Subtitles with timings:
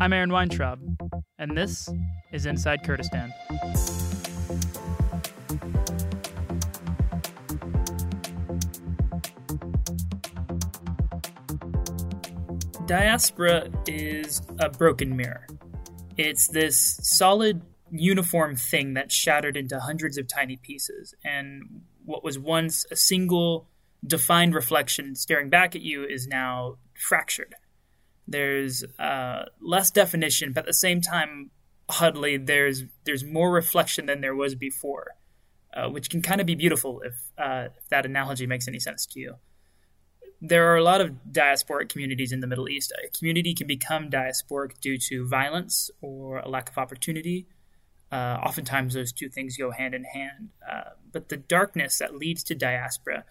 [0.00, 0.78] I'm Aaron Weintraub,
[1.40, 1.88] and this
[2.30, 3.34] is Inside Kurdistan.
[12.86, 15.44] Diaspora is a broken mirror.
[16.16, 22.38] It's this solid, uniform thing that's shattered into hundreds of tiny pieces, and what was
[22.38, 23.66] once a single,
[24.06, 27.56] defined reflection staring back at you is now fractured.
[28.30, 31.50] There's uh, less definition, but at the same time,
[31.88, 35.12] oddly, there's there's more reflection than there was before,
[35.74, 39.06] uh, which can kind of be beautiful if, uh, if that analogy makes any sense
[39.06, 39.36] to you.
[40.42, 42.92] There are a lot of diasporic communities in the Middle East.
[43.02, 47.46] A community can become diasporic due to violence or a lack of opportunity.
[48.12, 50.50] Uh, oftentimes, those two things go hand in hand.
[50.70, 53.24] Uh, but the darkness that leads to diaspora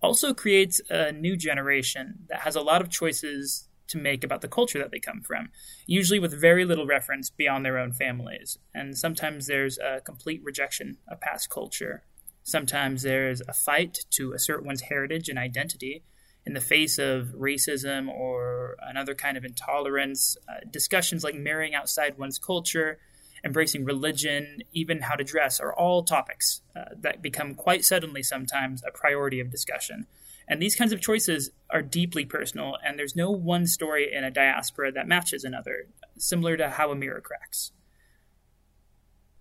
[0.00, 4.48] also creates a new generation that has a lot of choices to make about the
[4.48, 5.50] culture that they come from,
[5.86, 8.58] usually with very little reference beyond their own families.
[8.74, 12.02] And sometimes there's a complete rejection of past culture.
[12.42, 16.04] Sometimes there's a fight to assert one's heritage and identity
[16.46, 20.36] in the face of racism or another kind of intolerance.
[20.48, 22.98] Uh, discussions like marrying outside one's culture,
[23.44, 28.82] embracing religion, even how to dress are all topics uh, that become quite suddenly sometimes
[28.86, 30.06] a priority of discussion.
[30.48, 34.30] And these kinds of choices are deeply personal, and there's no one story in a
[34.30, 37.72] diaspora that matches another, similar to how a mirror cracks.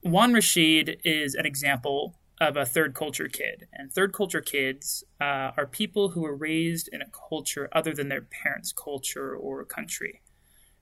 [0.03, 3.67] Wan Rashid is an example of a third culture kid.
[3.73, 8.09] And third culture kids uh, are people who were raised in a culture other than
[8.09, 10.21] their parents' culture or country.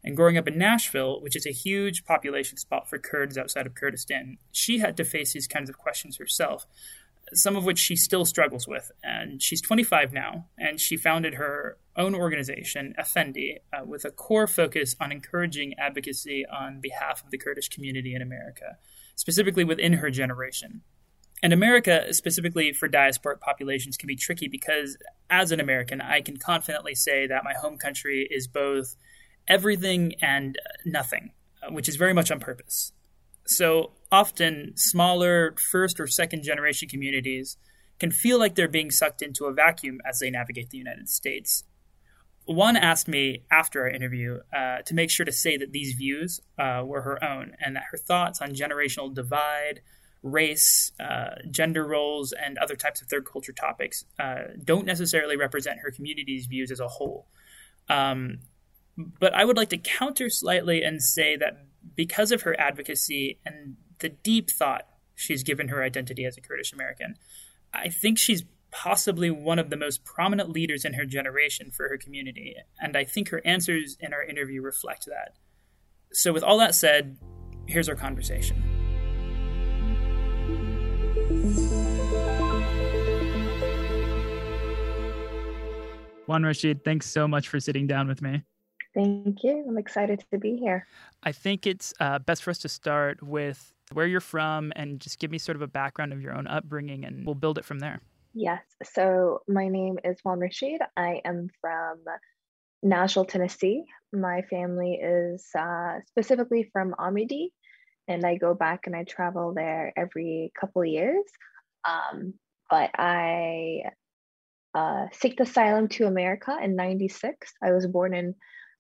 [0.04, 3.76] And growing up in Nashville, which is a huge population spot for Kurds outside of
[3.76, 6.66] Kurdistan, she had to face these kinds of questions herself
[7.34, 8.92] some of which she still struggles with.
[9.04, 14.48] And she's 25 now, and she founded her own organization, Effendi, uh, with a core
[14.48, 18.78] focus on encouraging advocacy on behalf of the Kurdish community in America,
[19.16, 20.82] specifically within her generation.
[21.42, 24.98] And America, specifically for diasporic populations, can be tricky because,
[25.30, 28.96] as an American, I can confidently say that my home country is both
[29.48, 31.32] everything and nothing,
[31.62, 32.94] uh, which is very much on purpose.
[33.46, 37.58] So often, smaller first or second generation communities
[38.00, 41.64] can feel like they're being sucked into a vacuum as they navigate the United States.
[42.46, 46.40] Wan asked me after our interview uh, to make sure to say that these views
[46.60, 49.82] uh, were her own and that her thoughts on generational divide,
[50.22, 55.80] race, uh, gender roles, and other types of third culture topics uh, don't necessarily represent
[55.80, 57.26] her community's views as a whole.
[57.90, 58.40] Um,
[58.96, 63.76] but I would like to counter slightly and say that because of her advocacy and
[64.04, 67.16] the deep thought she's given her identity as a Kurdish American,
[67.74, 71.98] I think she's possibly one of the most prominent leaders in her generation for her
[71.98, 75.36] community, and I think her answers in our interview reflect that.
[76.12, 77.18] So, with all that said,
[77.66, 78.62] here's our conversation.
[86.28, 88.44] Wan Rashid, thanks so much for sitting down with me.
[88.94, 89.66] Thank you.
[89.68, 90.88] I'm excited to be here.
[91.24, 95.20] I think it's uh, best for us to start with where you're from and just
[95.20, 97.80] give me sort of a background of your own upbringing, and we'll build it from
[97.80, 98.02] there.
[98.34, 98.64] Yes.
[98.84, 100.82] So my name is Wan Rashid.
[100.98, 102.00] I am from
[102.82, 103.86] Nashville, Tennessee.
[104.12, 107.50] My family is uh, specifically from Amidi,
[108.08, 111.24] and I go back and I travel there every couple years.
[111.86, 112.34] Um,
[112.70, 113.84] but I
[114.74, 117.54] uh, seeked asylum to America in 96.
[117.62, 118.36] I was born in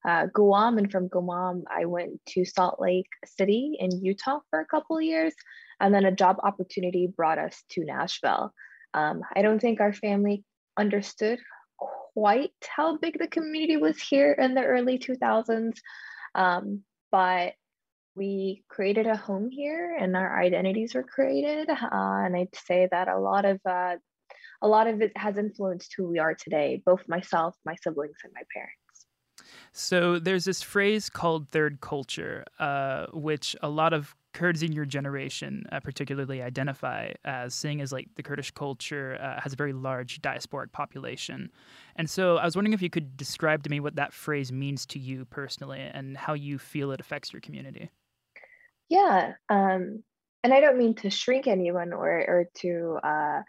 [0.07, 4.65] uh, Guam, and from Guam, I went to Salt Lake City in Utah for a
[4.65, 5.33] couple years,
[5.79, 8.53] and then a job opportunity brought us to Nashville.
[8.93, 10.43] Um, I don't think our family
[10.77, 11.39] understood
[11.77, 15.77] quite how big the community was here in the early 2000s,
[16.35, 16.81] um,
[17.11, 17.53] but
[18.15, 21.69] we created a home here, and our identities were created.
[21.69, 23.95] Uh, and I'd say that a lot of uh,
[24.61, 28.33] a lot of it has influenced who we are today, both myself, my siblings, and
[28.33, 28.82] my parents.
[29.73, 34.85] So there's this phrase called third culture, uh, which a lot of Kurds in your
[34.85, 39.73] generation uh, particularly identify as seeing as like the Kurdish culture uh, has a very
[39.73, 41.51] large diasporic population.
[41.95, 44.87] And so I was wondering if you could describe to me what that phrase means
[44.87, 47.91] to you personally and how you feel it affects your community.
[48.89, 49.33] Yeah.
[49.49, 50.03] Um,
[50.43, 53.41] and I don't mean to shrink anyone or, or to uh,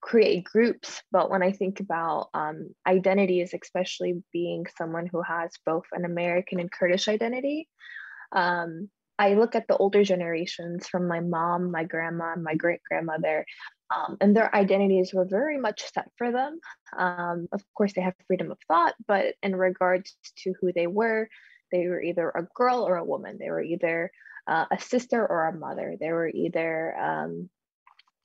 [0.00, 5.84] create groups but when i think about um, identities especially being someone who has both
[5.92, 7.68] an american and kurdish identity
[8.32, 8.88] um,
[9.18, 13.44] i look at the older generations from my mom my grandma my great grandmother
[13.94, 16.58] um, and their identities were very much set for them
[16.96, 21.28] um, of course they have freedom of thought but in regards to who they were
[21.72, 23.38] They were either a girl or a woman.
[23.38, 24.10] They were either
[24.46, 25.96] uh, a sister or a mother.
[25.98, 27.50] They were either um,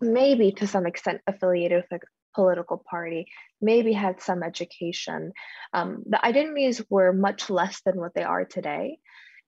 [0.01, 2.05] maybe to some extent affiliated with a
[2.35, 3.27] political party,
[3.61, 5.33] maybe had some education.
[5.73, 8.99] Um, the identities were much less than what they are today.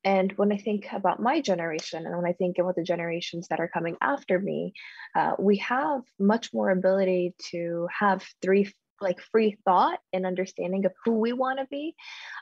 [0.03, 3.59] And when I think about my generation and when I think about the generations that
[3.59, 4.73] are coming after me,
[5.15, 10.93] uh, we have much more ability to have three like free thought and understanding of
[11.03, 11.95] who we want to be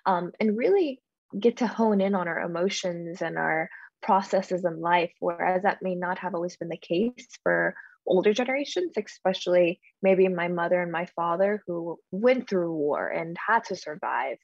[0.06, 1.02] um, and really
[1.38, 3.70] get to hone in on our emotions and our
[4.02, 7.76] processes in life whereas that may not have always been the case for
[8.06, 13.64] older generations especially maybe my mother and my father who went through war and had
[13.64, 14.38] to survive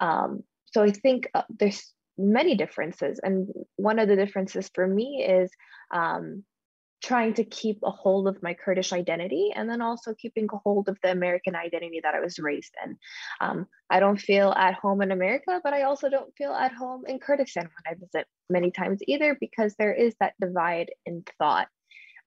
[0.00, 5.24] um, so i think uh, there's many differences and one of the differences for me
[5.28, 5.50] is
[5.92, 6.42] um,
[7.02, 10.88] trying to keep a hold of my Kurdish identity and then also keeping a hold
[10.88, 12.96] of the American identity that I was raised in.
[13.40, 17.04] Um, I don't feel at home in America, but I also don't feel at home
[17.06, 21.68] in Kurdistan when I visit many times either because there is that divide in thought.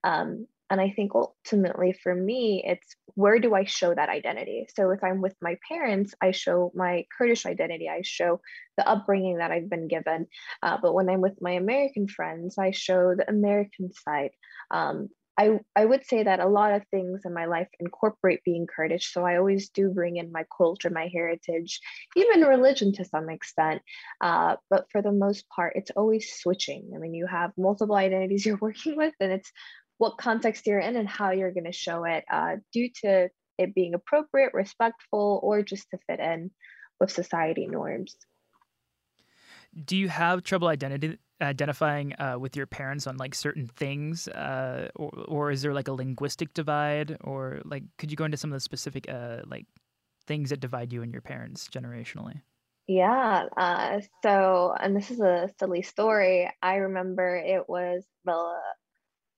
[0.04, 4.68] Um, and I think ultimately for me, it's where do I show that identity?
[4.75, 8.39] So if I'm with my parents, I show my Kurdish identity, I show
[8.77, 10.27] the upbringing that I've been given.
[10.62, 14.31] Uh, but when I'm with my American friends, I show the American side.
[14.71, 18.68] Um, I, I would say that a lot of things in my life incorporate being
[18.68, 19.13] Kurdish.
[19.13, 21.80] So I always do bring in my culture, my heritage,
[22.18, 23.81] even religion to some extent.
[24.19, 26.92] Uh, but for the most part, it's always switching.
[26.94, 29.50] I mean, you have multiple identities you're working with, and it's
[30.00, 33.75] what context you're in and how you're going to show it uh, due to it
[33.75, 36.50] being appropriate, respectful, or just to fit in
[37.00, 38.16] with society norms.
[39.86, 44.90] Do you have trouble identity identifying uh, with your parents on like certain things, uh,
[44.96, 48.51] or or is there like a linguistic divide, or like could you go into some
[48.51, 49.68] of the specific uh, like
[50.25, 52.42] things that divide you and your parents generationally?
[52.88, 53.46] Yeah.
[53.56, 56.50] Uh, so, and this is a silly story.
[56.62, 58.56] I remember it was the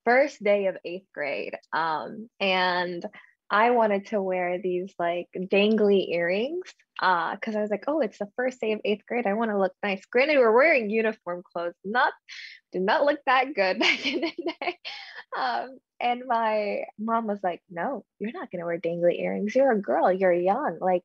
[0.06, 1.56] first day of eighth grade.
[1.74, 3.06] Um, and
[3.50, 8.20] I wanted to wear these like dangly earrings because uh, I was like, oh, it's
[8.20, 9.28] the first day of eighth grade.
[9.28, 10.06] I want to look nice.
[10.06, 11.74] Granted, we're wearing uniform clothes.
[11.84, 12.14] Not
[12.72, 14.78] did not look that good back in the day.
[15.38, 19.54] Um, and my mom was like, no, you're not gonna wear dangly earrings.
[19.54, 20.12] You're a girl.
[20.12, 20.78] You're young.
[20.80, 21.04] Like,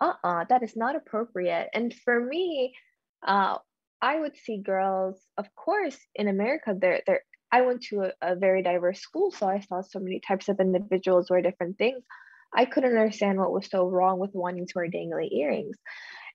[0.00, 1.70] uh-uh, that is not appropriate.
[1.72, 2.74] And for me,
[3.26, 3.56] uh,
[4.02, 7.22] I would see girls, of course, in America, they're they're
[7.52, 10.60] I went to a, a very diverse school, so I saw so many types of
[10.60, 12.04] individuals wear different things.
[12.54, 15.76] I couldn't understand what was so wrong with wanting to wear dangly earrings.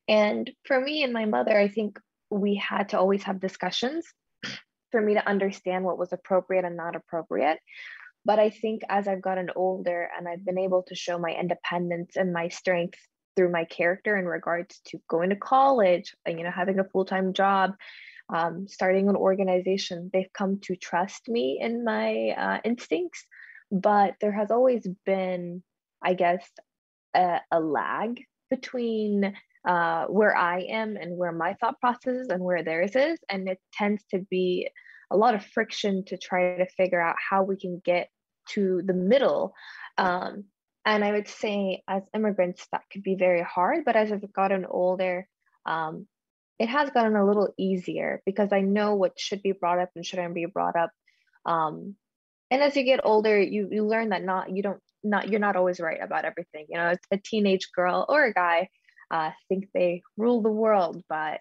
[0.07, 1.99] And for me and my mother, I think
[2.29, 4.05] we had to always have discussions
[4.91, 7.59] for me to understand what was appropriate and not appropriate.
[8.23, 12.15] But I think as I've gotten older and I've been able to show my independence
[12.15, 12.99] and my strength
[13.35, 17.71] through my character in regards to going to college you know having a full-time job
[18.33, 23.25] um, starting an organization, they've come to trust me in my uh, instincts.
[23.71, 25.63] But there has always been,
[26.03, 26.45] I guess,
[27.13, 29.33] a, a lag between
[29.67, 33.19] uh, where I am and where my thought process is and where theirs is.
[33.29, 34.69] And it tends to be
[35.11, 38.09] a lot of friction to try to figure out how we can get
[38.49, 39.53] to the middle.
[39.97, 40.45] Um,
[40.85, 43.85] and I would say, as immigrants, that could be very hard.
[43.85, 45.27] But as I've gotten older,
[45.65, 46.07] um,
[46.61, 50.05] it has gotten a little easier because I know what should be brought up and
[50.05, 50.91] shouldn't be brought up.
[51.43, 51.95] Um,
[52.51, 55.55] and as you get older, you you learn that not you don't not you're not
[55.55, 56.67] always right about everything.
[56.69, 58.69] You know, a teenage girl or a guy
[59.09, 61.39] uh, think they rule the world, but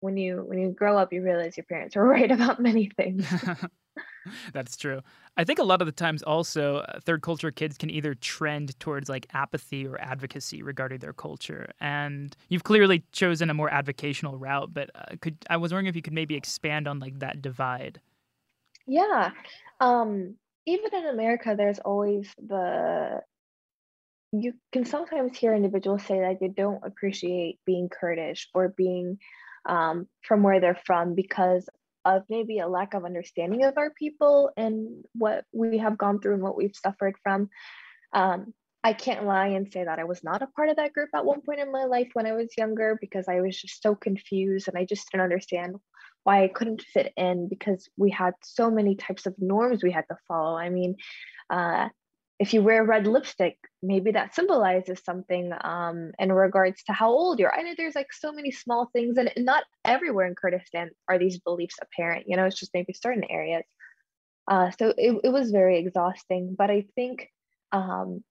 [0.00, 3.26] when you when you grow up, you realize your parents were right about many things.
[4.52, 5.00] That's true.
[5.36, 8.78] I think a lot of the times also uh, third culture kids can either trend
[8.78, 11.70] towards like apathy or advocacy regarding their culture.
[11.80, 15.96] And you've clearly chosen a more advocational route, but uh, could I was wondering if
[15.96, 18.00] you could maybe expand on like that divide.
[18.86, 19.30] Yeah.
[19.80, 23.20] Um even in America there's always the
[24.32, 29.18] you can sometimes hear individuals say that they don't appreciate being Kurdish or being
[29.66, 31.68] um, from where they're from because
[32.04, 36.34] of maybe a lack of understanding of our people and what we have gone through
[36.34, 37.48] and what we've suffered from.
[38.12, 41.08] Um, I can't lie and say that I was not a part of that group
[41.14, 43.94] at one point in my life when I was younger because I was just so
[43.94, 45.76] confused and I just didn't understand
[46.22, 50.04] why I couldn't fit in because we had so many types of norms we had
[50.10, 50.56] to follow.
[50.56, 50.96] I mean,
[51.48, 51.88] uh,
[52.38, 57.38] if you wear red lipstick, maybe that symbolizes something um, in regards to how old
[57.38, 57.54] you're.
[57.54, 61.38] I know there's like so many small things, and not everywhere in Kurdistan are these
[61.38, 62.26] beliefs apparent.
[62.26, 63.64] You know, it's just maybe certain areas.
[64.50, 67.28] Uh, so it, it was very exhausting, but I think
[67.72, 68.22] um,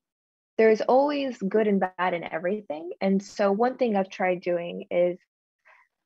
[0.58, 2.92] there's always good and bad in everything.
[3.02, 5.18] And so one thing I've tried doing is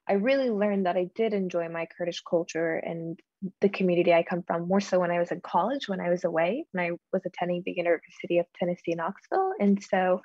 [0.10, 3.20] I really learned that I did enjoy my Kurdish culture and
[3.62, 6.24] the community I come from more so when I was in college, when I was
[6.24, 9.54] away, when I was attending the University of Tennessee, Knoxville.
[9.60, 10.22] And so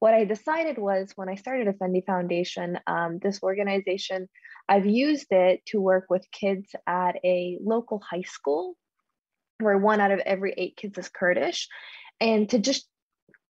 [0.00, 4.28] what I decided was when I started Effendi Foundation, um, this organization,
[4.68, 8.74] I've used it to work with kids at a local high school
[9.60, 11.68] where one out of every eight kids is Kurdish,
[12.20, 12.86] and to just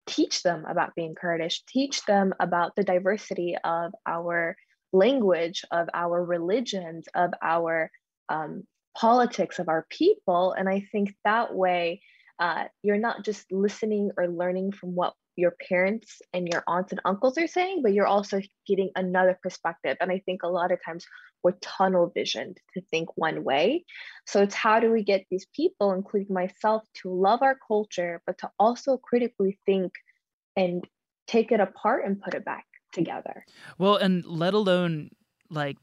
[0.07, 4.57] teach them about being Kurdish, teach them about the diversity of our
[4.95, 7.91] language, of our religions, of our
[8.29, 8.63] um,
[8.97, 10.53] politics, of our people.
[10.53, 12.01] And I think that way,
[12.39, 17.01] uh, you're not just listening or learning from what your parents and your aunts and
[17.05, 19.97] uncles are saying, but you're also getting another perspective.
[20.01, 21.05] And I think a lot of times
[21.43, 23.85] we're tunnel visioned to think one way.
[24.27, 28.39] So it's how do we get these people, including myself, to love our culture, but
[28.39, 29.93] to also critically think
[30.57, 30.85] and
[31.27, 33.45] take it apart and put it back together.
[33.79, 35.11] Well, and let alone
[35.51, 35.77] like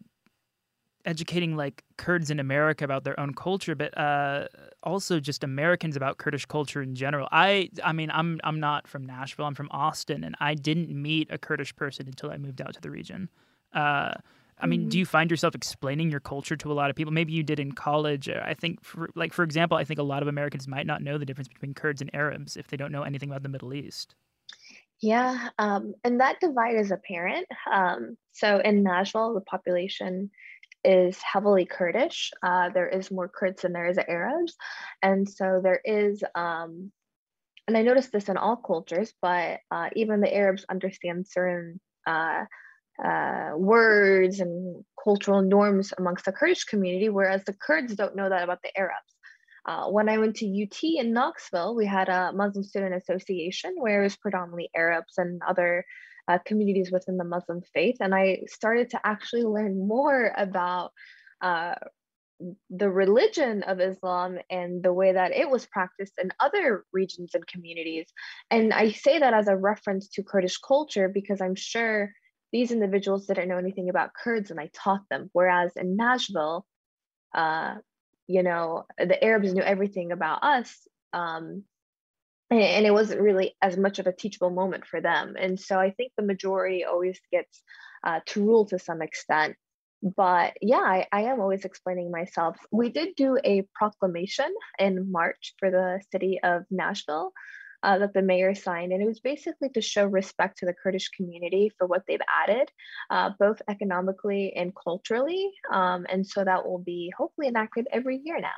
[1.06, 4.48] educating like Kurds in America about their own culture, but uh,
[4.84, 7.28] also just Americans about Kurdish culture in general.
[7.32, 9.46] I I mean I'm I'm not from Nashville.
[9.46, 12.82] I'm from Austin, and I didn't meet a Kurdish person until I moved out to
[12.82, 13.30] the region.
[13.74, 14.14] Uh,
[14.62, 15.00] I mean, do mm-hmm.
[15.00, 17.12] you find yourself explaining your culture to a lot of people?
[17.12, 18.30] Maybe you did in college.
[18.30, 21.02] Uh, I think, for, like for example, I think a lot of Americans might not
[21.02, 23.74] know the difference between Kurds and Arabs if they don't know anything about the Middle
[23.74, 24.16] East.
[25.02, 27.48] Yeah, um, and that divide is apparent.
[27.72, 30.30] Um, so in Nashville, the population
[30.84, 32.32] is heavily Kurdish.
[32.44, 34.56] Uh, there is more Kurds than there is Arabs.
[35.02, 36.92] And so there is, um,
[37.68, 42.46] and I noticed this in all cultures, but uh, even the Arabs understand certain uh,
[43.04, 48.44] uh, words and cultural norms amongst the Kurdish community, whereas the Kurds don't know that
[48.44, 49.11] about the Arabs.
[49.66, 54.02] Uh, when I went to UT in Knoxville, we had a Muslim Student Association where
[54.02, 55.86] it was predominantly Arabs and other
[56.28, 57.98] uh, communities within the Muslim faith.
[58.00, 60.92] And I started to actually learn more about
[61.42, 61.76] uh,
[62.70, 67.46] the religion of Islam and the way that it was practiced in other regions and
[67.46, 68.08] communities.
[68.50, 72.12] And I say that as a reference to Kurdish culture because I'm sure
[72.52, 75.30] these individuals didn't know anything about Kurds and I taught them.
[75.34, 76.66] Whereas in Nashville,
[77.34, 77.76] uh,
[78.32, 80.76] you know, the Arabs knew everything about us.
[81.14, 81.64] Um,
[82.50, 85.36] and it wasn't really as much of a teachable moment for them.
[85.40, 87.62] And so I think the majority always gets
[88.04, 89.56] uh, to rule to some extent.
[90.04, 92.58] But yeah, I, I am always explaining myself.
[92.72, 97.32] We did do a proclamation in March for the city of Nashville
[97.84, 101.10] uh, that the mayor signed, and it was basically to show respect to the Kurdish
[101.10, 102.72] community for what they've added,
[103.10, 105.52] uh, both economically and culturally.
[105.72, 108.50] Um, and so that will be hopefully enacted every year now.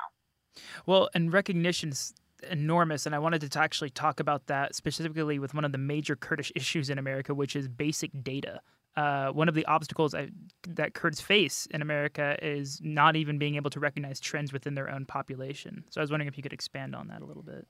[0.86, 2.14] Well, and recognitions
[2.50, 6.16] enormous, and I wanted to actually talk about that specifically with one of the major
[6.16, 8.60] Kurdish issues in America, which is basic data.
[8.96, 10.28] Uh, one of the obstacles I,
[10.68, 14.88] that Kurds face in America is not even being able to recognize trends within their
[14.88, 15.84] own population.
[15.90, 17.66] So I was wondering if you could expand on that a little bit.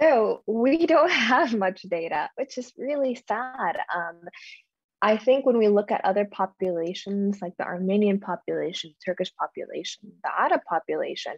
[0.00, 3.76] So we don't have much data, which is really sad.
[3.94, 4.20] Um,
[5.02, 10.30] I think when we look at other populations, like the Armenian population, Turkish population, the
[10.34, 11.34] Arab population,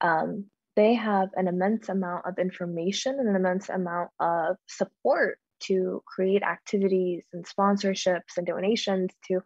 [0.00, 6.02] um, they have an immense amount of information and an immense amount of support to
[6.06, 9.40] create activities and sponsorships and donations to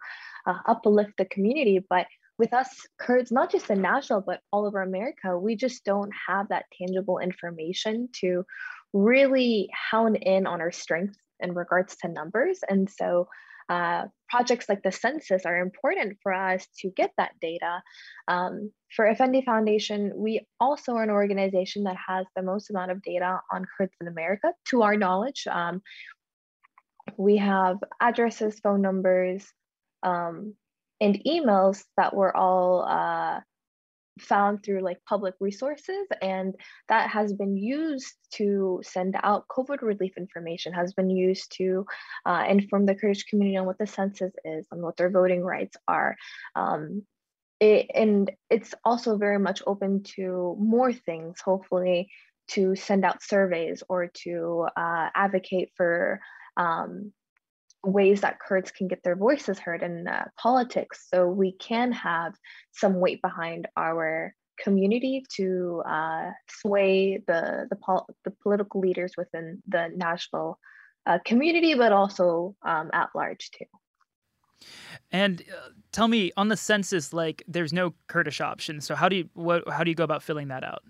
[0.46, 1.80] uh, uplift the community.
[1.88, 2.06] But
[2.38, 6.48] with us Kurds, not just in Nashville, but all over America, we just don't have
[6.48, 8.44] that tangible information to
[8.92, 12.60] really hone in on our strengths in regards to numbers.
[12.68, 13.28] And so
[13.68, 17.82] uh, projects like the census are important for us to get that data.
[18.28, 23.02] Um, for Effendi Foundation, we also are an organization that has the most amount of
[23.02, 25.46] data on Kurds in America, to our knowledge.
[25.50, 25.82] Um,
[27.16, 29.46] we have addresses, phone numbers,
[30.02, 30.54] um,
[31.04, 33.40] and emails that were all uh,
[34.20, 36.54] found through like public resources and
[36.88, 41.84] that has been used to send out covid relief information has been used to
[42.24, 45.76] uh, inform the kurdish community on what the census is and what their voting rights
[45.86, 46.16] are.
[46.54, 47.02] Um,
[47.60, 52.08] it, and it's also very much open to more things hopefully
[52.48, 56.20] to send out surveys or to uh, advocate for
[56.56, 57.12] um,
[57.84, 62.34] ways that Kurds can get their voices heard in uh, politics so we can have
[62.72, 69.62] some weight behind our community to uh, sway the, the, pol- the, political leaders within
[69.66, 70.58] the Nashville
[71.06, 73.64] uh, community, but also um, at large too.
[75.12, 78.80] And uh, tell me on the census, like there's no Kurdish option.
[78.80, 80.82] So how do you what how do you go about filling that out?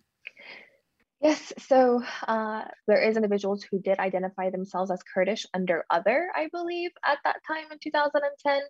[1.24, 6.48] Yes, so uh, there is individuals who did identify themselves as Kurdish under other, I
[6.52, 8.60] believe, at that time in 2010.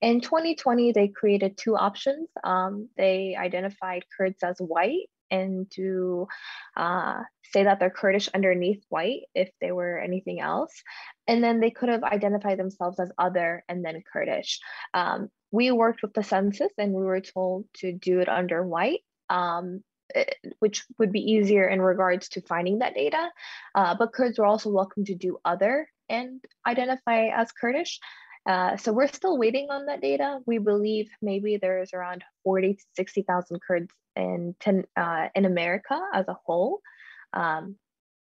[0.00, 2.30] In 2020, they created two options.
[2.42, 6.26] Um, they identified Kurds as white and to
[6.78, 10.72] uh, say that they're Kurdish underneath white if they were anything else.
[11.26, 14.60] And then they could have identified themselves as other and then Kurdish.
[14.94, 19.00] Um, we worked with the census and we were told to do it under white.
[19.28, 19.84] Um,
[20.58, 23.30] which would be easier in regards to finding that data.
[23.74, 28.00] Uh, but Kurds were also welcome to do other and identify as Kurdish.
[28.48, 30.38] Uh, so we're still waiting on that data.
[30.46, 36.26] We believe maybe there's around 40 to 60,000 Kurds in, ten, uh, in America as
[36.28, 36.80] a whole.
[37.32, 37.76] Um,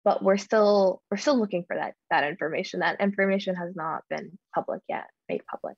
[0.04, 2.80] but we're still we're still looking for that that information.
[2.80, 5.76] That information has not been public yet, made public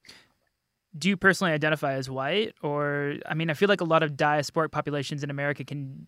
[0.98, 2.54] do you personally identify as white?
[2.62, 6.06] Or i mean i feel like a lot of diasporic populations in america can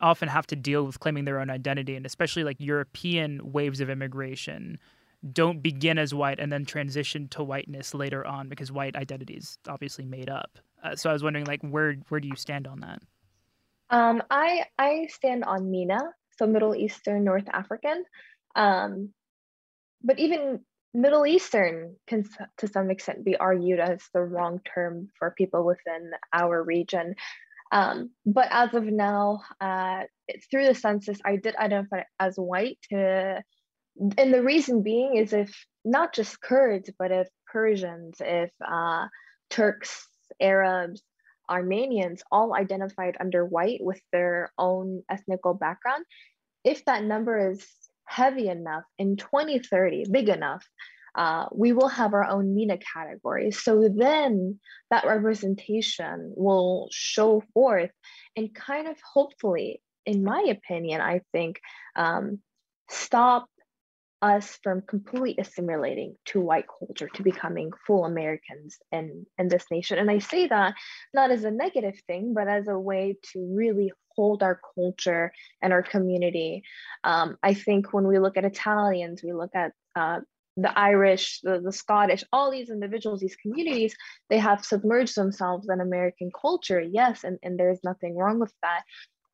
[0.00, 3.90] often have to deal with claiming their own identity and especially like european waves of
[3.90, 4.78] immigration
[5.32, 9.58] don't begin as white and then transition to whiteness later on because white identity is
[9.68, 10.58] obviously made up.
[10.82, 13.02] Uh, so i was wondering like where where do you stand on that?
[13.90, 16.00] Um, i i stand on MENA
[16.38, 18.04] so middle eastern north african.
[18.56, 19.10] Um,
[20.02, 20.60] but even
[20.92, 22.24] Middle Eastern can,
[22.58, 27.14] to some extent, be argued as the wrong term for people within our region.
[27.72, 30.02] Um, but as of now, uh,
[30.50, 32.78] through the census, I did identify as white.
[32.90, 33.42] To,
[34.18, 35.54] and the reason being is if
[35.84, 39.06] not just Kurds, but if Persians, if uh,
[39.50, 40.06] Turks,
[40.40, 41.02] Arabs,
[41.48, 46.04] Armenians all identified under white with their own ethnical background,
[46.64, 47.66] if that number is
[48.10, 50.66] heavy enough in 2030, big enough,
[51.14, 53.52] uh, we will have our own MENA category.
[53.52, 54.58] So then
[54.90, 57.90] that representation will show forth
[58.36, 61.60] and kind of hopefully, in my opinion, I think,
[61.94, 62.40] um,
[62.88, 63.46] stop
[64.22, 69.98] us from completely assimilating to white culture to becoming full Americans in, in this nation.
[69.98, 70.74] And I say that
[71.14, 75.72] not as a negative thing, but as a way to really hold our culture and
[75.72, 76.62] our community.
[77.04, 80.20] Um, I think when we look at Italians, we look at uh,
[80.56, 83.94] the Irish, the, the Scottish, all these individuals, these communities,
[84.28, 88.82] they have submerged themselves in American culture, yes, and, and there's nothing wrong with that.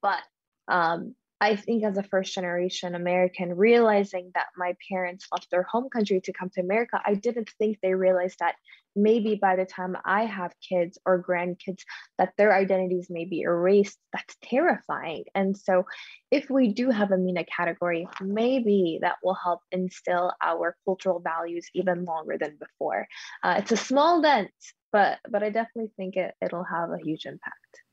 [0.03, 0.23] But
[0.69, 5.91] um, I think as a first generation American, realizing that my parents left their home
[5.91, 8.55] country to come to America, I didn't think they realized that
[8.95, 11.83] maybe by the time I have kids or grandkids,
[12.17, 13.99] that their identities may be erased.
[14.15, 15.25] That's terrifying.
[15.35, 15.85] And so,
[16.31, 21.69] if we do have a MENA category, maybe that will help instill our cultural values
[21.75, 23.07] even longer than before.
[23.43, 24.51] Uh, it's a small dent,
[24.91, 27.86] but but I definitely think it, it'll have a huge impact.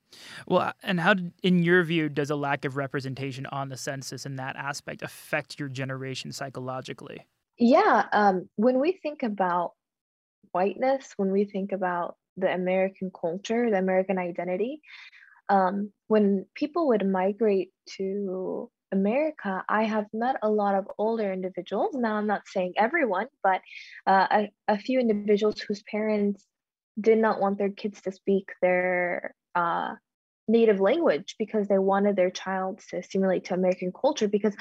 [0.47, 4.36] Well, and how, in your view, does a lack of representation on the census in
[4.38, 7.26] that aspect affect your generation psychologically?
[7.58, 9.73] Yeah, um, when we think about
[10.52, 14.82] whiteness, when we think about the American culture, the American identity,
[15.49, 21.95] um, when people would migrate to America, I have met a lot of older individuals.
[21.95, 23.62] Now, I'm not saying everyone, but
[24.08, 26.45] uh, a, a few individuals whose parents
[26.99, 29.95] did not want their kids to speak their uh,
[30.47, 34.27] native language because they wanted their child to assimilate to American culture.
[34.27, 34.56] Because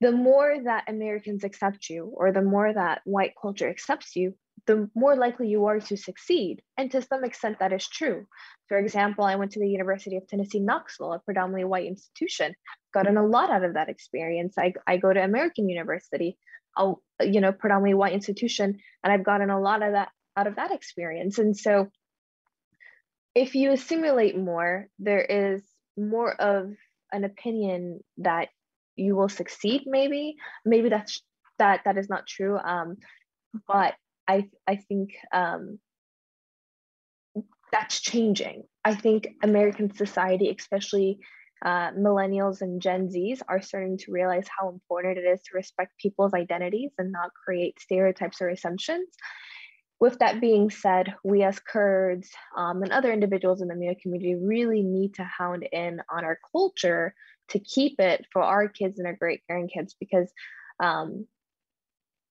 [0.00, 4.34] the more that Americans accept you, or the more that white culture accepts you,
[4.66, 6.62] the more likely you are to succeed.
[6.76, 8.26] And to some extent, that is true.
[8.68, 12.54] For example, I went to the University of Tennessee, Knoxville, a predominantly white institution,
[12.92, 14.54] gotten a lot out of that experience.
[14.58, 16.36] I, I go to American University,
[16.76, 20.56] a you know, predominantly white institution, and I've gotten a lot of that out of
[20.56, 21.38] that experience.
[21.38, 21.88] And so
[23.38, 25.62] if you assimilate more, there is
[25.96, 26.72] more of
[27.12, 28.48] an opinion that
[28.96, 29.82] you will succeed.
[29.86, 31.22] Maybe, maybe that's
[31.60, 32.58] that that is not true.
[32.58, 32.96] Um,
[33.68, 33.94] but
[34.26, 35.78] I I think um,
[37.70, 38.64] that's changing.
[38.84, 41.20] I think American society, especially
[41.64, 45.92] uh, millennials and Gen Zs, are starting to realize how important it is to respect
[46.02, 49.06] people's identities and not create stereotypes or assumptions
[50.00, 54.36] with that being said, we as Kurds um, and other individuals in the MENA community
[54.36, 57.14] really need to hound in on our culture
[57.48, 60.30] to keep it for our kids and our great grandkids because
[60.80, 61.26] um,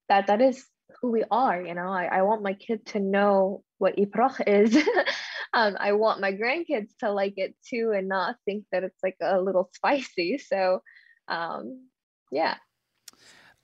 [0.08, 0.66] that that is
[1.02, 1.62] who we are.
[1.62, 4.76] You know, I, I want my kid to know what iprach is.
[5.54, 9.18] um, I want my grandkids to like it too and not think that it's like
[9.22, 10.38] a little spicy.
[10.38, 10.82] So,
[11.28, 11.88] um,
[12.32, 12.56] yeah.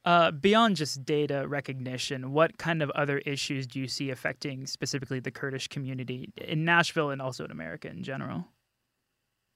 [0.06, 5.22] Uh, beyond just data recognition, what kind of other issues do you see affecting specifically
[5.22, 8.46] the Kurdish community in Nashville and also in America in general?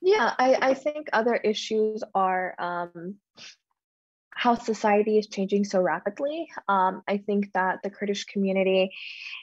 [0.02, 3.16] Yeah, I, I think other issues are um,
[4.30, 6.48] how society is changing so rapidly.
[6.70, 8.92] Um, I think that the Kurdish community,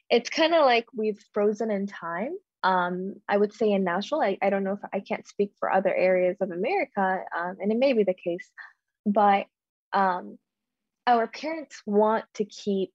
[0.08, 2.36] it's kind of like we've frozen in time.
[2.62, 5.70] Um, I would say in Nashville, I, I don't know if I can't speak for
[5.70, 8.48] other areas of America, um, and it may be the case,
[9.04, 9.46] but
[9.92, 10.38] um,
[11.06, 12.92] our parents want to keep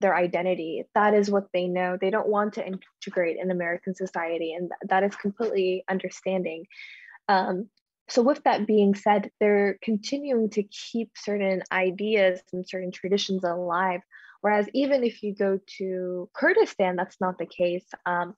[0.00, 0.84] their identity.
[0.94, 1.98] That is what they know.
[2.00, 6.66] They don't want to integrate in American society, and that is completely understanding.
[7.28, 7.68] Um,
[8.08, 14.00] so, with that being said, they're continuing to keep certain ideas and certain traditions alive.
[14.40, 17.86] Whereas, even if you go to Kurdistan, that's not the case.
[18.06, 18.34] Um,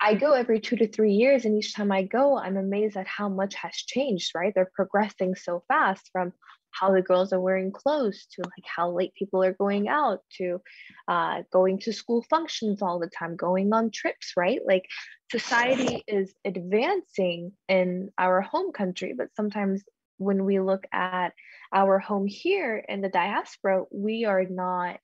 [0.00, 3.06] I go every two to three years, and each time I go, I'm amazed at
[3.06, 4.52] how much has changed, right?
[4.54, 6.32] They're progressing so fast from
[6.78, 10.60] how the girls are wearing clothes to like how late people are going out to
[11.08, 14.60] uh, going to school functions all the time going on trips right?
[14.66, 14.86] Like
[15.30, 19.82] society is advancing in our home country but sometimes
[20.18, 21.32] when we look at
[21.72, 24.98] our home here in the diaspora we are not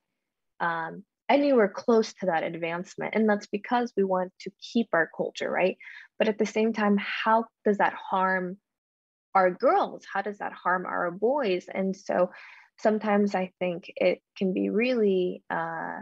[0.59, 5.49] um, anywhere close to that advancement and that's because we want to keep our culture
[5.49, 5.77] right?
[6.19, 8.57] But at the same time how does that harm
[9.35, 10.05] our girls?
[10.11, 11.65] How does that harm our boys?
[11.73, 12.29] And so
[12.79, 15.99] sometimes i think it can be really uh,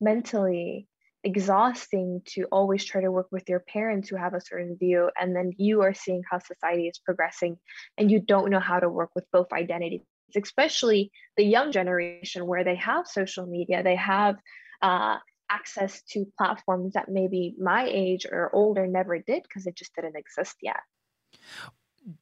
[0.00, 0.86] mentally
[1.22, 5.36] exhausting to always try to work with your parents who have a certain view and
[5.36, 7.58] then you are seeing how society is progressing
[7.98, 10.00] and you don't know how to work with both identities
[10.34, 14.36] especially the young generation where they have social media they have
[14.80, 15.18] uh,
[15.50, 20.16] access to platforms that maybe my age or older never did because it just didn't
[20.16, 20.80] exist yet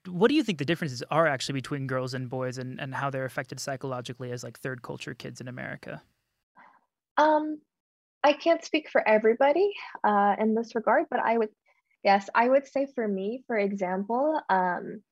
[0.07, 3.11] what do you think the differences are actually between girls and boys and, and how
[3.11, 6.03] they're affected psychologically as like third culture kids in America?
[7.17, 7.61] Um,
[8.23, 9.73] I can't speak for everybody
[10.05, 11.51] uh, in this regard, but I would,
[12.03, 15.03] yes, I would say for me, for example, um,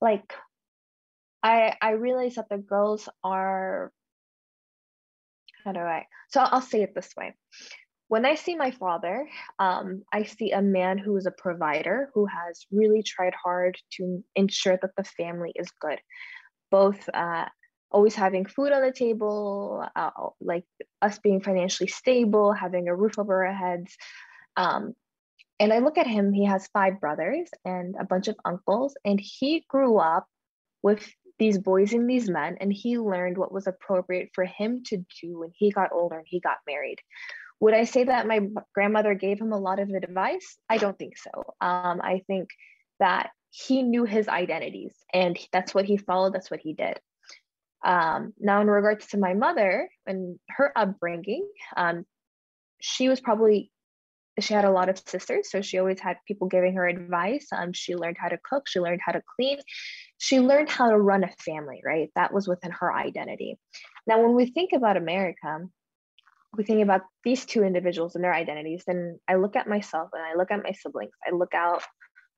[0.00, 0.34] like
[1.42, 3.92] I I realize that the girls are
[5.64, 6.06] how do I?
[6.30, 7.34] So I'll say it this way
[8.12, 9.26] when I see my father,
[9.58, 14.22] um, I see a man who is a provider who has really tried hard to
[14.36, 15.98] ensure that the family is good,
[16.70, 17.46] both uh,
[17.90, 20.10] always having food on the table, uh,
[20.42, 20.66] like
[21.00, 23.96] us being financially stable, having a roof over our heads.
[24.58, 24.92] Um,
[25.58, 29.18] and I look at him, he has five brothers and a bunch of uncles, and
[29.18, 30.26] he grew up
[30.82, 31.02] with
[31.38, 35.38] these boys and these men, and he learned what was appropriate for him to do
[35.38, 36.98] when he got older and he got married.
[37.62, 38.40] Would I say that my
[38.74, 40.58] grandmother gave him a lot of advice?
[40.68, 41.30] I don't think so.
[41.60, 42.48] Um, I think
[42.98, 46.98] that he knew his identities and that's what he followed, that's what he did.
[47.84, 52.04] Um, now, in regards to my mother and her upbringing, um,
[52.80, 53.70] she was probably
[54.40, 57.46] she had a lot of sisters, so she always had people giving her advice.
[57.52, 59.58] Um, she learned how to cook, she learned how to clean,
[60.18, 62.10] she learned how to run a family, right?
[62.16, 63.56] That was within her identity.
[64.06, 65.68] Now, when we think about America,
[66.56, 70.22] we think about these two individuals and their identities, then I look at myself and
[70.22, 71.82] I look at my siblings, I look out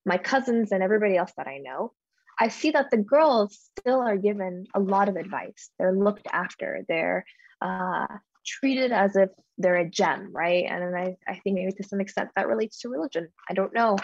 [0.06, 1.92] my cousins and everybody else that I know.
[2.38, 5.70] I see that the girls still are given a lot of advice.
[5.78, 6.84] They're looked after.
[6.88, 7.24] They're
[7.60, 8.06] uh,
[8.44, 10.64] treated as if they're a gem, right?
[10.68, 13.28] And I, I think maybe to some extent that relates to religion.
[13.48, 13.96] I don't know.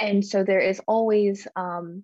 [0.00, 2.02] And so there is always um,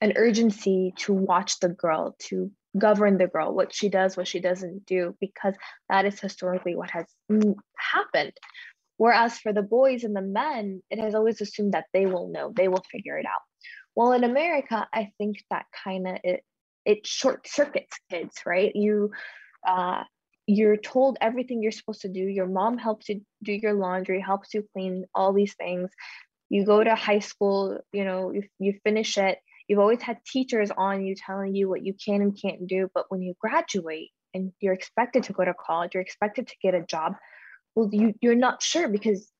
[0.00, 4.40] an urgency to watch the girl, to govern the girl, what she does, what she
[4.40, 5.54] doesn't do, because
[5.88, 7.06] that is historically what has
[7.78, 8.32] happened.
[8.96, 12.52] Whereas for the boys and the men, it has always assumed that they will know,
[12.54, 13.42] they will figure it out.
[13.96, 16.42] Well, in America, I think that kind of it
[16.84, 18.72] it short circuits kids, right?
[18.74, 19.10] You
[19.66, 20.02] uh,
[20.46, 22.20] you're told everything you're supposed to do.
[22.20, 25.90] Your mom helps you do your laundry, helps you clean all these things.
[26.50, 30.70] You go to high school, you know, you, you finish it, you've always had teachers
[30.76, 34.52] on you telling you what you can and can't do but when you graduate and
[34.60, 37.14] you're expected to go to college you're expected to get a job
[37.74, 39.30] well you you're not sure because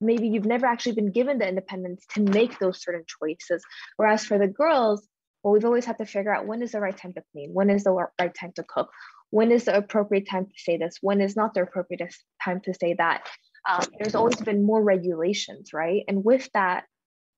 [0.00, 3.64] maybe you've never actually been given the independence to make those certain choices.
[3.96, 5.06] Whereas for the girls
[5.42, 7.70] well we've always had to figure out when is the right time to clean when
[7.70, 8.90] is the right time to cook
[9.30, 12.02] when is the appropriate time to say this when is not the appropriate
[12.44, 13.26] time to say that.
[13.68, 16.04] Um, there's always been more regulations right?
[16.08, 16.84] And with that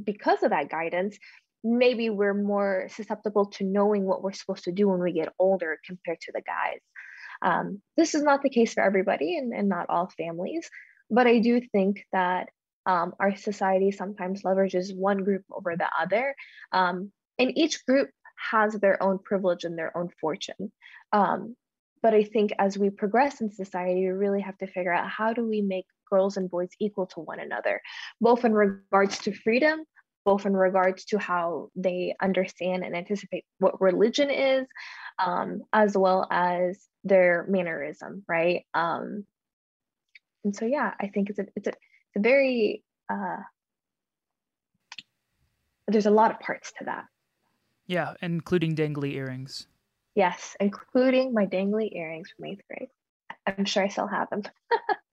[0.03, 1.19] because of that guidance
[1.63, 5.79] maybe we're more susceptible to knowing what we're supposed to do when we get older
[5.87, 6.81] compared to the guys.
[7.43, 10.69] Um, this is not the case for everybody and, and not all families,
[11.11, 12.49] but I do think that
[12.87, 16.35] um, our society sometimes leverages one group over the other.
[16.73, 18.11] Um, and each group
[18.51, 20.73] has their own privilege and their own fortune.
[21.13, 21.57] Um,
[22.03, 25.35] but I think as we progress in society, we really have to figure out how
[25.35, 27.81] do we make girls and boys equal to one another,
[28.21, 29.85] both in regards to freedom,
[30.25, 34.67] both in regards to how they understand and anticipate what religion is,
[35.19, 38.65] um, as well as their mannerism, right?
[38.75, 39.25] Um,
[40.45, 43.37] and so, yeah, I think it's a it's a it's a very uh,
[45.89, 47.05] there's a lot of parts to that.
[47.87, 49.67] Yeah, including dangly earrings.
[50.15, 52.89] Yes, including my dangly earrings from eighth grade.
[53.47, 54.43] I'm sure I still have them.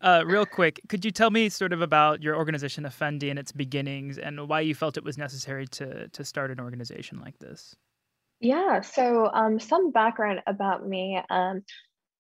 [0.00, 3.52] uh, real quick, could you tell me sort of about your organization, Effendi, and its
[3.52, 7.74] beginnings, and why you felt it was necessary to to start an organization like this?
[8.40, 11.20] Yeah, so um, some background about me.
[11.28, 11.62] Um,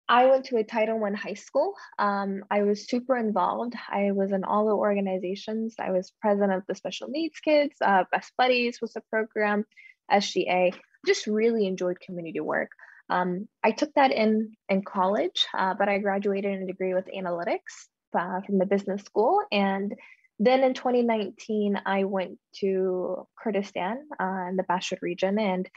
[0.08, 1.74] I went to a Title One high school.
[1.98, 3.74] Um, I was super involved.
[3.88, 5.74] I was in all the organizations.
[5.78, 7.76] I was president of the special needs kids.
[7.80, 9.64] Uh, Best Buddies was a program.
[10.12, 10.74] SGA.
[11.06, 12.70] Just really enjoyed community work.
[13.10, 17.06] Um, I took that in in college, uh, but I graduated in a degree with
[17.06, 17.88] analytics
[18.18, 19.40] uh, from the business school.
[19.52, 19.94] And
[20.38, 25.68] then in 2019, I went to Kurdistan uh, in the Bashur region, and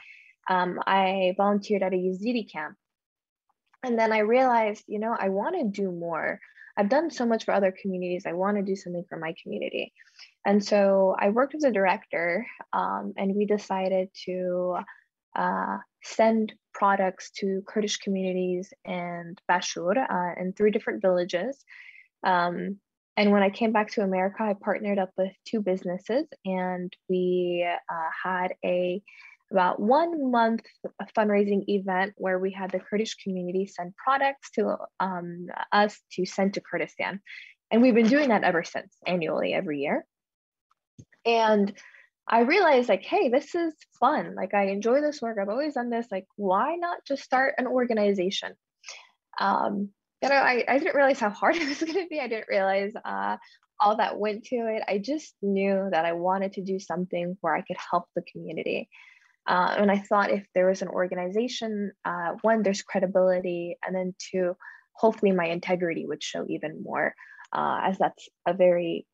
[0.48, 2.76] um, I volunteered at a Yazidi camp.
[3.84, 6.40] And then I realized, you know, I want to do more.
[6.76, 8.24] I've done so much for other communities.
[8.26, 9.92] I want to do something for my community.
[10.44, 14.78] And so I worked with a director, um, and we decided to
[15.36, 21.64] uh, send products to Kurdish communities and Bashur uh, in three different villages.
[22.22, 22.78] Um,
[23.16, 27.66] and when I came back to America, I partnered up with two businesses and we
[27.68, 29.02] uh, had a
[29.50, 30.60] about one month
[31.16, 36.54] fundraising event where we had the Kurdish community send products to um, us to send
[36.54, 37.20] to Kurdistan.
[37.70, 40.04] And we've been doing that ever since, annually, every year.
[41.24, 41.72] And
[42.28, 44.34] I realized like, hey, this is fun.
[44.34, 45.38] Like I enjoy this work.
[45.40, 46.06] I've always done this.
[46.10, 48.52] Like, why not just start an organization?
[49.40, 49.90] Um,
[50.22, 52.20] you know, I, I didn't realize how hard it was going to be.
[52.20, 53.36] I didn't realize uh,
[53.80, 54.82] all that went to it.
[54.86, 58.88] I just knew that I wanted to do something where I could help the community.
[59.46, 64.14] Uh, and I thought if there was an organization, uh, one, there's credibility, and then
[64.18, 64.54] two,
[64.92, 67.14] hopefully my integrity would show even more,
[67.52, 69.06] uh, as that's a very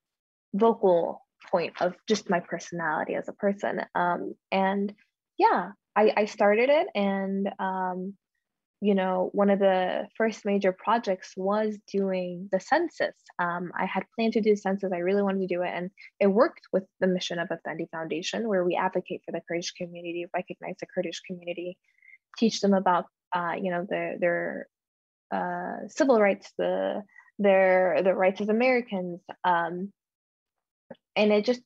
[0.53, 3.81] vocal point of just my personality as a person.
[3.95, 4.93] Um, and
[5.39, 8.15] yeah, I, I started it and um,
[8.85, 13.15] you know, one of the first major projects was doing the census.
[13.39, 14.93] Um, I had planned to do census.
[14.93, 15.71] I really wanted to do it.
[15.73, 19.71] And it worked with the mission of Effendi Foundation, where we advocate for the Kurdish
[19.71, 21.79] community, recognize the Kurdish community,
[22.37, 24.67] teach them about, uh, you know, their, their
[25.33, 27.03] uh, civil rights, the,
[27.39, 29.95] their, the rights as Americans, um,
[31.17, 31.61] and it just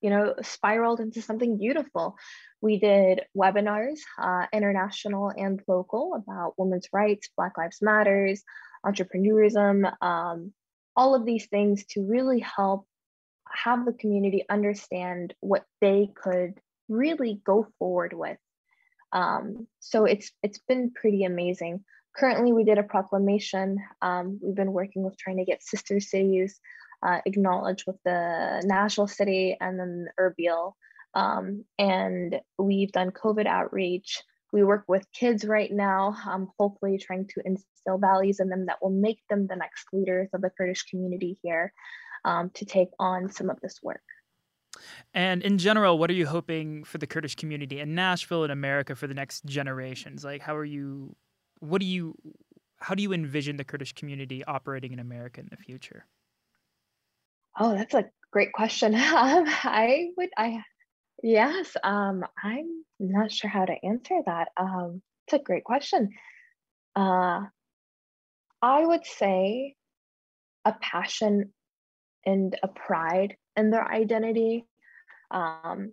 [0.00, 2.16] you know spiraled into something beautiful.
[2.60, 8.42] We did webinars uh, international and local about women's rights black lives matters
[8.84, 10.52] entrepreneurism um,
[10.96, 12.86] all of these things to really help
[13.52, 16.54] have the community understand what they could
[16.88, 18.38] really go forward with.
[19.12, 21.84] Um, so it's it's been pretty amazing.
[22.16, 23.78] Currently we did a proclamation.
[24.02, 26.60] Um, we've been working with trying to get sister cities
[27.04, 30.72] uh, acknowledged with the national city and then Erbil.
[31.14, 34.22] Um, and we've done COVID outreach.
[34.52, 38.78] We work with kids right now, um, hopefully trying to instill values in them that
[38.80, 41.72] will make them the next leaders of the Kurdish community here
[42.24, 44.02] um, to take on some of this work.
[45.12, 48.96] And in general, what are you hoping for the Kurdish community in Nashville and America
[48.96, 50.24] for the next generations?
[50.24, 51.14] Like, how are you,
[51.60, 52.16] what do you,
[52.78, 56.06] how do you envision the Kurdish community operating in America in the future?
[57.58, 58.94] Oh, that's a great question.
[59.14, 60.62] Um, I would, I,
[61.22, 64.48] yes, um, I'm not sure how to answer that.
[64.56, 66.10] Um, it's a great question.
[66.96, 67.42] Uh,
[68.60, 69.74] I would say
[70.64, 71.52] a passion
[72.24, 74.64] and a pride in their identity.
[75.30, 75.92] Um,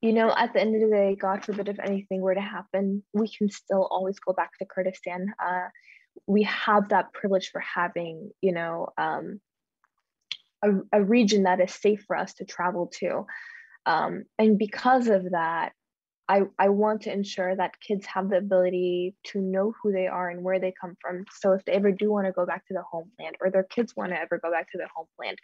[0.00, 3.02] you know, at the end of the day, God forbid if anything were to happen,
[3.12, 5.34] we can still always go back to Kurdistan.
[5.44, 5.68] Uh,
[6.26, 9.40] we have that privilege for having, you know, um,
[10.62, 13.26] a, a region that is safe for us to travel to.
[13.86, 15.72] Um, and because of that,
[16.28, 20.28] I, I want to ensure that kids have the ability to know who they are
[20.28, 21.24] and where they come from.
[21.40, 23.96] So if they ever do want to go back to the homeland or their kids
[23.96, 25.38] want to ever go back to their homeland,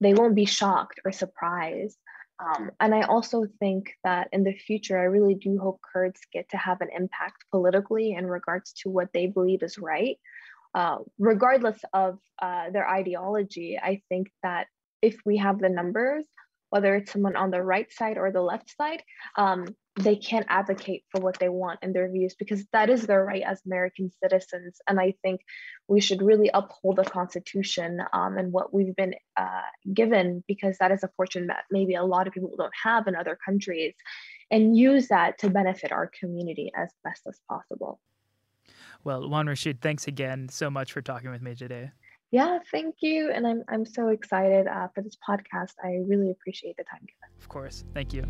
[0.00, 1.98] they won't be shocked or surprised.
[2.42, 6.48] Um, and I also think that in the future, I really do hope Kurds get
[6.50, 10.18] to have an impact politically in regards to what they believe is right
[10.74, 14.66] uh, regardless of uh, their ideology, I think that
[15.02, 16.24] if we have the numbers,
[16.70, 19.02] whether it's someone on the right side or the left side,
[19.36, 19.66] um,
[20.00, 23.44] they can't advocate for what they want and their views because that is their right
[23.46, 24.80] as American citizens.
[24.88, 25.40] And I think
[25.86, 29.60] we should really uphold the Constitution um, and what we've been uh,
[29.92, 33.14] given because that is a fortune that maybe a lot of people don't have in
[33.14, 33.94] other countries
[34.50, 38.00] and use that to benefit our community as best as possible.
[39.04, 41.90] Well, Wan Rashid, thanks again so much for talking with me today.
[42.30, 43.30] Yeah, thank you.
[43.30, 45.74] And I'm, I'm so excited uh, for this podcast.
[45.84, 47.38] I really appreciate the time given.
[47.38, 47.84] Of course.
[47.92, 48.24] Thank you.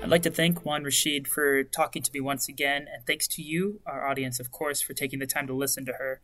[0.00, 3.42] I'd like to thank Wan Rashid for talking to me once again, and thanks to
[3.42, 6.22] you, our audience, of course, for taking the time to listen to her.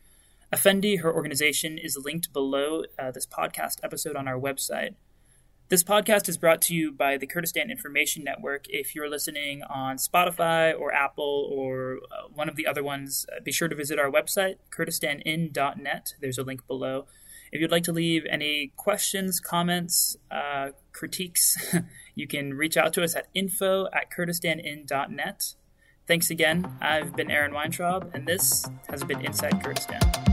[0.51, 4.95] Effendi, her organization, is linked below uh, this podcast episode on our website.
[5.67, 8.65] This podcast is brought to you by the Kurdistan Information Network.
[8.69, 13.39] If you're listening on Spotify or Apple or uh, one of the other ones, uh,
[13.43, 16.13] be sure to visit our website, kurdistanin.net.
[16.21, 17.07] There's a link below.
[17.51, 21.57] If you'd like to leave any questions, comments, uh, critiques,
[22.15, 25.55] you can reach out to us at info at kurdistanin.net.
[26.07, 26.77] Thanks again.
[26.79, 30.24] I've been Aaron Weintraub, and this has been Inside Kurdistan.